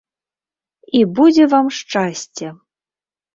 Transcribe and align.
І 0.99 1.01
будзе 1.19 1.45
вам 1.53 1.69
шчасце! 1.81 2.47